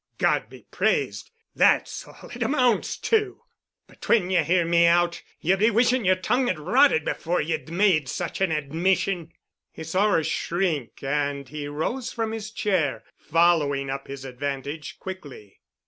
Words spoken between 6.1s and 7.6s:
tongue had rotted before